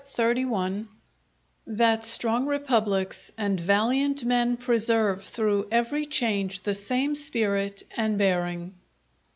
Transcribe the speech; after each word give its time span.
—_That 1.67 2.03
strong 2.03 2.47
Republics 2.47 3.31
and 3.37 3.59
valiant 3.59 4.25
Men 4.25 4.57
preserve 4.57 5.23
through 5.23 5.67
every 5.69 6.07
change 6.07 6.63
the 6.63 6.73
same 6.73 7.13
Spirit 7.13 7.83
and 7.95 8.17
Bearing. 8.17 8.73